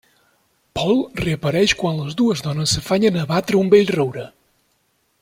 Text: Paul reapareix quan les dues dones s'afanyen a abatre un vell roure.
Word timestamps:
Paul 0.77 0.95
reapareix 1.19 1.75
quan 1.83 1.99
les 2.05 2.17
dues 2.21 2.43
dones 2.47 2.73
s'afanyen 2.79 3.21
a 3.21 3.27
abatre 3.29 3.63
un 3.63 3.73
vell 3.75 3.93
roure. 3.99 4.29